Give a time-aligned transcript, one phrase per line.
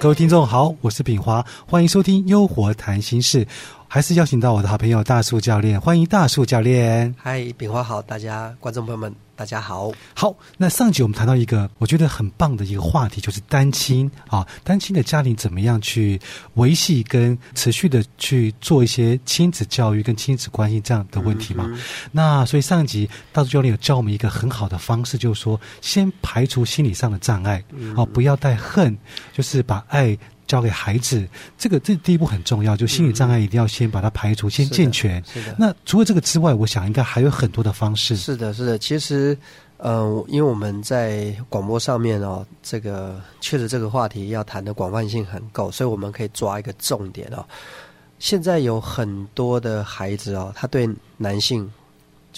[0.00, 3.44] 各位听众好，我是炳华，欢迎收听《优活谈心事》，
[3.90, 7.14] 还是邀请到我的好朋友大树教练，欢迎大树教练。
[7.16, 9.12] 嗨，炳华好，大家观众朋友们。
[9.34, 10.34] 大家好，好。
[10.56, 16.20] 那上集我们谈到一个我觉得很棒的一个话题，就是单亲啊，单亲的家庭怎么样去
[16.54, 21.70] 维系跟持续的去做一些亲子教育跟亲子关系这样的问题嘛？
[22.10, 27.62] 那所以上集大树教练有教我们一个很好的方式，就是说先排除心理上的障碍，
[27.96, 28.98] 哦，不要带恨，
[29.32, 30.18] 就是把爱。
[30.48, 31.24] 交给孩子，
[31.56, 35.22] 这个这第一步很重要，就心理障碍一定要先把它排除，先健全。
[35.24, 35.54] 是的。
[35.56, 38.16] 那除了这个之外，我想应该还有很多的方式。
[38.16, 38.76] 是的，是的。
[38.78, 39.38] 其实，
[39.76, 47.44] 嗯，因为我们在广播上面哦，这个确实这个话题要谈的广泛性很够，所以我们可以抓一个重点哦。
[48.18, 51.70] 现在有很多的孩子哦，他对男性。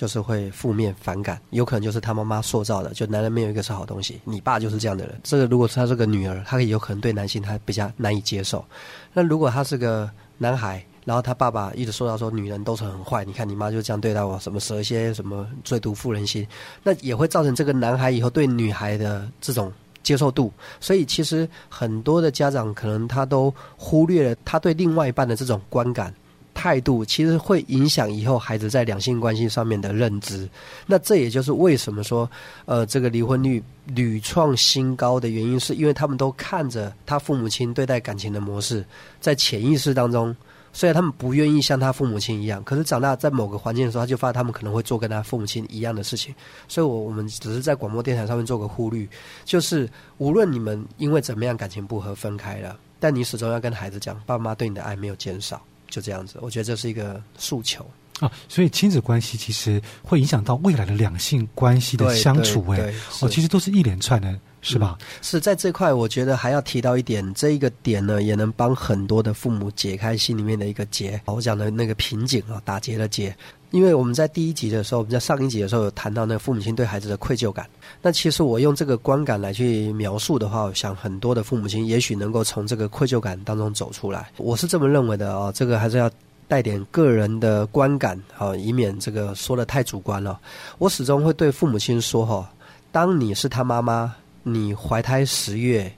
[0.00, 4.18] 就是会负面反感，有可能就是他妈妈塑造的，就男人没有一个是好东西。
[4.24, 5.20] 你爸就是这样的人。
[5.22, 8.64] 这个如果他是个女儿，他有可能对男性他比较难以接受。
[9.12, 16.48] 那如果他是个男孩，然后他爸爸一直说到说女人都是很坏，你看你妈就这样对待我，什么蛇蝎，什么最毒妇人心，
[16.82, 19.70] 那也会造成这个男孩以后对女孩的这种
[20.02, 20.50] 接受度。
[20.80, 26.14] 所以其实很多的家长可能他都忽略了他对另外一半的这种观感。
[26.60, 30.46] 态度其实会影响以后孩子在两性关系上面的认知，
[30.84, 32.30] 那这也就是为什么说，
[32.66, 38.84] 呃，这个离婚率屡创新高的原因，是因为他们都看着他父母亲对待感情的模式，
[39.22, 40.36] 在潜意识当中，
[40.70, 46.34] 虽然他们不愿意像他父母亲一样，可是长大在某个环境的时候，他就发现他们可能会做跟他父母亲一样的事情，
[46.68, 49.08] 所以，我我们只是在广播电台上面做个呼吁，
[49.46, 49.88] 就是
[50.18, 55.58] 无论你们因为怎么样感情不和分开了，但你始终要跟孩子讲，爸妈对你的爱没有减少。
[55.90, 57.84] 就这样子，我觉得这是一个诉求
[58.20, 58.30] 啊。
[58.48, 64.96] 所以亲子关系其实会影响到未来的两性关系的相处，哎，哦，其实都是一连串的，是吧？
[65.20, 71.20] 是在这块，我觉得还要提到一点，这一个点呢，也能帮很多的父母解开心里面的一个结。
[71.26, 73.36] 我讲的那个瓶颈啊，打结的结。
[73.70, 77.66] 因为我们在第一集的时候，我们在上一集的时候有谈到那父母亲对孩子的愧疚感。
[78.02, 84.30] 那其实我用这个观感来去描述的话，我想很多的父母亲也许能够从这个愧疚感当中走出来。
[84.38, 86.10] 我是这么认为的哦，这个还是要
[86.48, 90.40] 带点个人的观感啊，以免这个说的太主观了。
[90.78, 92.50] 我始终会对父母亲说哈，
[92.90, 95.92] 当你是他妈妈，你怀胎十月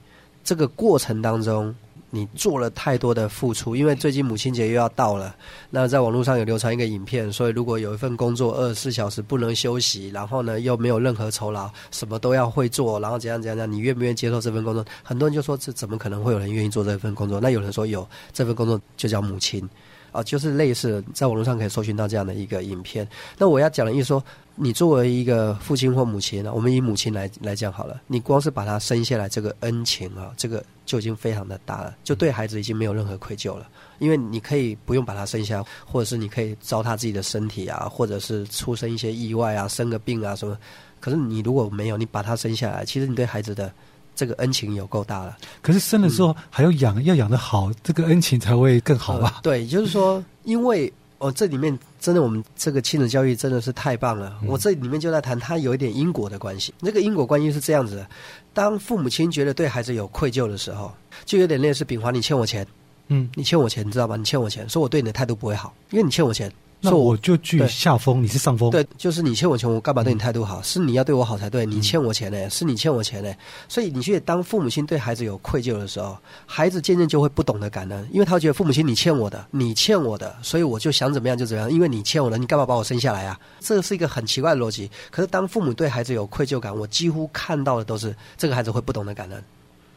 [0.45, 1.75] 这个过程当中。
[2.15, 5.35] 你做了太多的付出，因为最近母亲节又要到了。
[5.71, 14.85] 那在网络上有流传一个影片，所以如果有一份工作二十四小时不能休息，然后呢又没有任何酬劳，什么都要会做，然后怎样怎样怎样，你愿不愿意接受这份工作？
[15.03, 17.41] 很多人就说这怎么可能会有人愿意做这份工作？
[17.41, 19.67] 那有人说有这份工作就叫母亲。
[20.13, 23.09] 啊，就是类似在网络上可以搜寻到这样的一个影片。
[23.37, 24.23] 那我要讲的意思说，
[24.55, 33.67] 你作为一个父亲或母亲呢，我们以母亲来来讲好了，你光是把他生下来这个恩情啊，这个就已经非常的大了，就对孩子已经没有任何愧疚了。
[33.99, 40.59] 因为你可以不用把他生下，或者是你可以糟蹋自己的身体啊，或者是出生一些意外啊，生个病啊什么。
[41.01, 43.73] 可是你如果没有，你把他生下来，其实你对孩子的。
[44.15, 49.41] 这个恩情有够大了，可是生的时候还要养，要养得好，这个恩情才会更好吧？
[49.43, 54.39] 对，就是说，因为哦，这里面真的我们这个亲子教育真的是太棒了。
[54.47, 56.75] 我这里面就在谈，它有一点因果的关系。
[56.81, 58.07] 那个因果关系是这样子的：
[58.53, 60.93] 当父母亲觉得对孩子有愧疚的时候，
[61.25, 62.67] 就有点类似，丙华，你欠我钱，
[63.07, 64.17] 嗯，你欠我钱，你知道吗？
[64.17, 66.53] 你欠我钱，说我对你的态度不会好，因为你欠我钱。
[66.85, 68.69] 那我就居下风，你是上风。
[68.71, 70.61] 对，就是你欠我钱，我干嘛对你态度好？
[70.63, 71.65] 是你要对我好才对。
[71.65, 73.33] 你欠我钱呢，是你欠我钱呢。
[73.69, 83.39] 所以你去当父母亲对孩子有愧疚的时候，孩子渐渐就会不懂得感恩，因为他觉得父母亲你欠我的，你欠我的，所以我就想怎么样就怎么样，因为你欠我的，你干嘛把我生下来啊？
[83.61, 84.91] 这是一个很奇怪的逻辑。
[85.11, 89.45] 可是当父母对孩子有愧疚感，我几乎看到的都是这个孩子会不懂得感恩。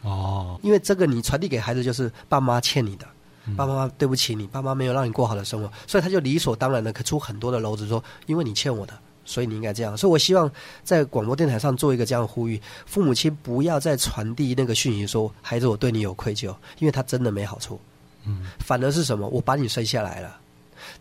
[0.04, 3.08] 哦，因为这个你传递给孩子就是爸妈欠你的。
[3.56, 8.94] 爸爸妈妈对不起你，爸妈没有让你过好的生活，所以他就理所当然的可出很多的篓子，说因为你欠我的，
[9.24, 9.96] 所以你应该这样。
[9.96, 10.50] 所以我希望
[10.84, 17.80] 在广播电台上做一个这样的呼吁：父母亲不要再传递那个讯息，说孩子我对你有愧疚，因为他真的没好处。
[18.26, 19.28] 嗯，反而是什么？
[19.28, 20.38] 我把你生下来了，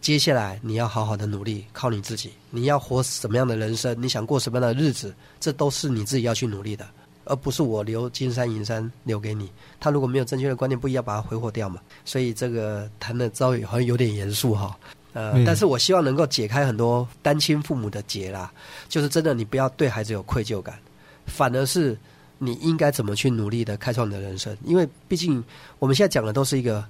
[0.02, 2.32] 接下来你要好好的努力，靠你自己。
[2.50, 3.96] 你要活什么样的人生？
[3.98, 5.14] 你想过什么样的日子？
[5.40, 6.86] 这都是你自己要去努力的。
[7.24, 9.50] 而不是我留金山银山留给你，
[9.80, 11.80] 他如果没有正确的观念，不一样把它挥霍掉嘛。
[12.04, 14.76] 所以这个谈的遭遇好像有点严肃哈，
[15.12, 18.52] 呃，但是我希望能够解开很多单亲父母的结啦，
[18.88, 20.78] 就是真的你不要对孩子有愧疚感，
[21.26, 21.96] 反而是
[22.38, 25.42] 你应该怎么去努力的开创你的人生，因为毕竟
[25.78, 26.84] 我们现在讲的都是一个。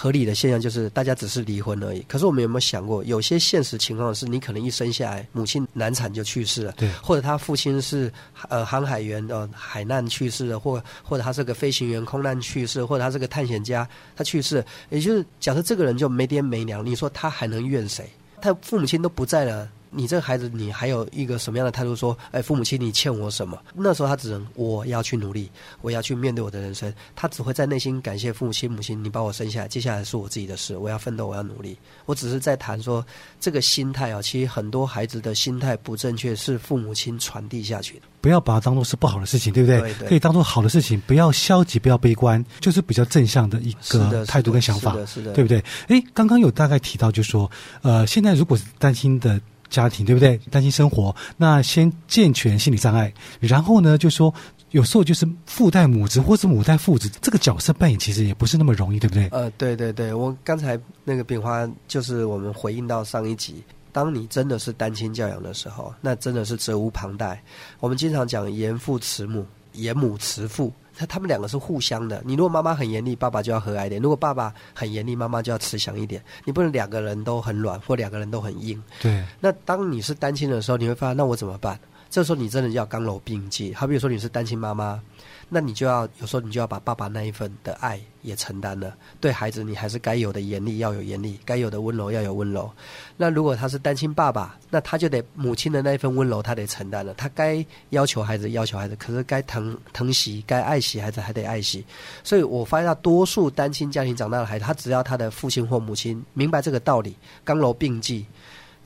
[0.00, 1.98] 合理的现象就是大家只是离婚而已。
[2.06, 8.12] 可是我们有没有想过，有些现实情况是你可能一生下来，母亲难产就去世了，对，或者他父亲是
[8.48, 18.08] 呃航海员呃海难去世了，或或者他是个飞行员空难去世，或者他是个探险家他去世，也就是假设这个人就没爹没娘，你说他还能怨谁？
[18.40, 19.68] 他父母亲都不在了。
[19.90, 21.96] 你这个孩子，你还有一个什么样的态度？
[21.96, 23.58] 说，哎，父母亲，你欠我什么？
[23.74, 25.50] 那时候他只能我要去努力，
[25.80, 26.92] 我要去面对我的人生。
[27.16, 31.76] 他只会在内心感谢父母亲、母亲，你把我生下来，接下来是我自己的事，我要奋斗，我要努力。
[32.06, 33.04] 我只是在谈说
[33.40, 38.02] 这个心态啊，其实很多孩子的心态不正确，是父母亲传递下去的。
[38.20, 39.80] 不要把它当做是不好的事情，对不对？
[39.80, 45.62] 对对可以当做好的事情，不要消极，不要悲观，就是比较正向的一个态度跟想法是，的，是的，对不对？
[45.88, 47.50] 哎，刚刚有大概提到，就说，
[47.82, 49.40] 呃，现在如果是担心的
[49.70, 50.36] 家庭，对不对？
[50.50, 54.32] 担心生活，那先健全心理障碍，然后呢，就说
[54.70, 59.28] 有时候就是父代母职或是母代父职，这个角色扮演其实也不是那么容易，对不对？
[59.28, 63.62] 呃，对对对，我刚才那个饼花就是我们回应到上一集，
[63.92, 67.42] 当你真的是单亲教养的时候，那真的是责无旁贷。
[67.80, 72.20] 我们经常讲严父慈母，严母慈父，他他们两个是互相的。
[72.26, 76.20] 你如果妈妈很严厉，爸爸就要和蔼一点；如果爸爸很严厉，妈妈就要慈祥一点。
[76.44, 78.82] 你不能两个人都很软，或两个人都很硬。
[79.00, 81.78] 对，那当你是单亲的时候，你会发现，那我怎么办？
[82.10, 83.72] 这时候你真的要刚柔并济。
[83.74, 85.00] 好比如说你是单亲妈妈，
[85.48, 88.94] 那你就要有时候你就要把爸爸那一份的爱也承担了。
[89.20, 92.70] 对孩子，你还是该有的严厉要有严厉，该有的温柔要有温柔。
[93.16, 97.12] 那如果他是单亲爸爸，那他就得母亲的那一份温柔他得承担了。
[97.14, 101.84] 他该要求孩子要求孩子，可是该疼疼惜、该爱惜孩子还得爱惜。
[102.24, 107.14] 所以我发现到多数单亲家庭长大的孩子，他只要他的父亲或母亲明白这个道理，
[107.44, 108.24] 刚柔并济。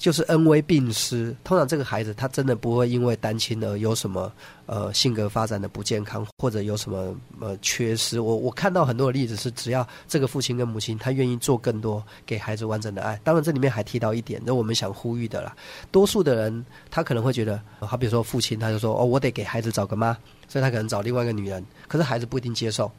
[0.03, 4.33] 就是恩威并施，通常这个孩子他真的不会因为单亲而有什么
[4.67, 8.19] 呃性格发展的不健康，或者有什么呃缺失。
[8.19, 13.17] 我我看到很多的例子是，只要这个父亲跟母亲他愿意做更多给孩子完整的爱。
[13.23, 15.55] 当然这里面还提到一点，那我们想呼吁的啦，
[15.93, 20.19] 多数的人他可能会觉得，呃好比说父亲他就说哦，我得给孩子找个妈，
[20.49, 22.91] 所以他可能找另外一个女人，可是孩子不一定接受。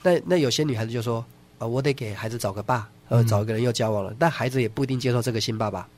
[0.00, 1.24] 那那有些女孩子就说，
[1.58, 5.88] 呃，我得给孩子找个爸，呃，嗯找一个人又交往了，但孩子也不一定接受这个新爸爸。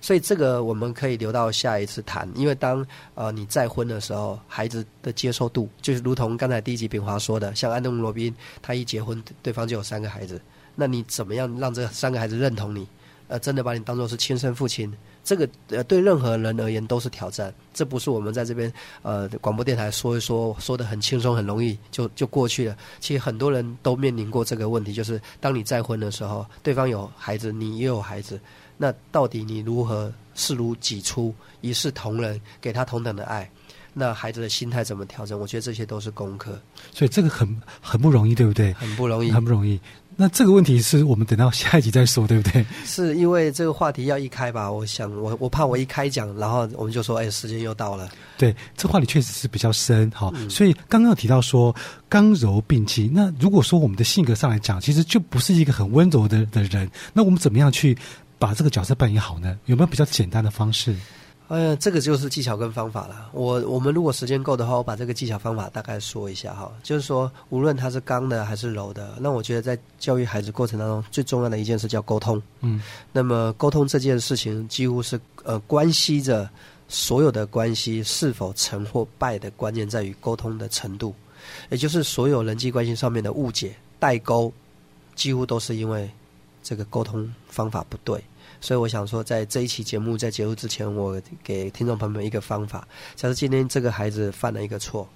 [0.00, 10.40] 所以这个我们可以留到下一次谈，因为当呃你再婚的时候，孩子的接受度就是如同刚才第一集炳华说的，像安东尼罗宾，他一结婚，对方就有三个孩子，
[10.74, 12.86] 那你怎么样让这三个孩子认同你？
[13.28, 14.92] 呃，真的把你当做是亲生父亲？
[15.24, 18.72] 这个呃对任何人而言都是挑战，这不是我们在这边
[19.02, 22.76] 呃广播电台说一说说的很轻松很容易就就过去了。
[23.00, 28.38] 其实很多人都面临过这个问题，就是当你再婚的时候，对方有孩子，你也有孩子，
[28.76, 33.48] 那到底你如何视如己出，一视同仁，给他同等的爱？
[33.98, 35.40] 那孩子的心态怎么调整？
[35.40, 36.60] 我觉得这些都是功课，
[36.92, 37.48] 所以这个很
[37.80, 38.72] 很不容易，对不对？
[38.74, 39.30] 很不容易。
[39.30, 39.80] 很不容易。
[40.18, 42.64] 那这个问题是我们等到下一集再说，对不对？
[42.84, 44.70] 是因为这个话题要一开吧？
[44.70, 48.08] 我想我我怕我一开讲，然后我们就说，哎，时间又到了。
[48.36, 51.74] 对，这话题确实是比较深哈、嗯所以刚刚提到说
[52.08, 57.96] 刚柔并济，那如果说我们的性格上来讲，其实就不是一个很温柔的的人，那我们怎么样去
[58.38, 59.58] 把这个角色扮演好呢？
[59.66, 60.94] 有没有比较简单的方式？
[61.48, 63.30] 哎呀，这个就是技巧跟方法了。
[63.32, 66.72] 我我们如果时间够的话，我把这个技巧方法大概说一下哈。
[66.82, 72.42] 就是说，无论他是刚的还是柔的，那我觉得在教育孩子过程当中，最重要的一件事叫沟通。
[72.62, 76.50] 嗯，那么沟通这件事情，几乎是呃关系着
[76.88, 81.14] 所有的关系是否成或败的关键在于沟通的程度，
[81.70, 84.52] 也就是所有人际关系上面的误解、代沟，
[85.14, 86.10] 几乎都是因为
[86.60, 88.20] 这个沟通方法不对。
[88.60, 95.08] 所以我想说，在这一期节目在结束之前，我给听众朋友们一个方法：假如今天这个孩子犯了一个错，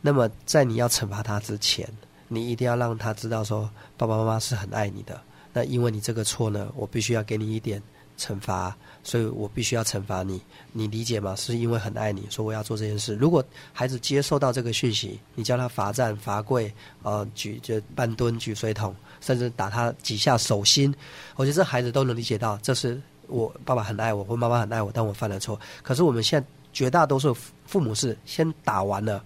[0.00, 1.88] 那么在你要惩罚他之前，
[2.28, 5.20] 你一定要让他知道说，爸爸妈妈是很爱你的。
[5.52, 7.82] 那因为你这个错呢，我必须要给你一点
[8.18, 10.40] 惩罚，所以我必须要惩罚你。
[10.72, 11.34] 你理解吗？
[11.36, 13.14] 是因为很爱你，说我要做这件事。
[13.14, 20.94] 如果孩子接受到这个讯息，你叫他罚站、罚跪，呃，举就半蹲、举水桶，甚至打他几下手心，
[21.36, 25.58] 我觉得这孩子都能理解到，这是我爸爸很爱我，或妈妈很爱我，但我犯了错。
[25.82, 29.22] 可是我们现在绝大多数父母是先打完了。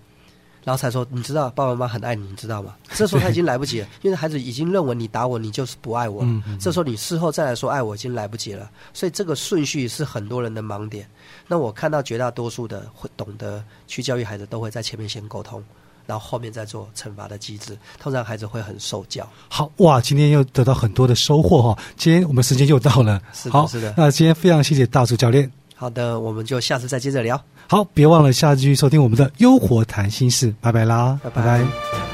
[0.65, 2.75] 然后才说，你知道爸爸妈妈很爱你，你知道吗？
[2.95, 6.29] 这时候他已经来不及了，因为孩子已经认为你打我，你就是不爱我了。
[6.29, 8.71] 嗯嗯这时候你事后再来说爱我，已经来不及了。
[8.93, 11.09] 所以这个顺序是很多人的盲点。
[11.47, 15.63] 那我看到绝大多数的会懂得去教育孩子，都会在前面先沟通，
[16.05, 17.79] 然后后面再做惩罚的机制。
[17.99, 19.27] 通常孩子会很受教。
[19.49, 25.51] 好哇，今天又得到很多的收获哈、今天我们时间又到了，是的是的那今天非常谢谢大树教练。
[25.79, 27.41] 好的，我们就下次再接着聊。
[27.69, 32.08] 好，别忘了下次继续收听我们的《优活谈心事》，拜拜啦，拜拜拜